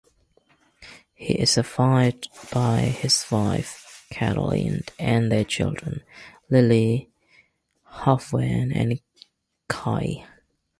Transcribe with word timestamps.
He 1.13 1.35
is 1.35 1.51
survived 1.51 2.27
by 2.51 2.79
his 2.79 3.23
wife, 3.29 4.07
Caroline 4.09 4.81
and 4.97 5.31
their 5.31 5.43
children: 5.43 6.01
Lilly, 6.49 7.11
Hafwen 7.87 8.75
and 8.75 8.99
Cai. 9.67 10.25